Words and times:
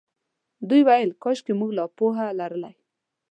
دوی 0.69 0.81
ویل 0.87 1.11
کاشکې 1.23 1.53
موږ 1.59 1.71
دا 1.79 1.85
پوهه 1.97 2.25
لرلای. 2.39 2.75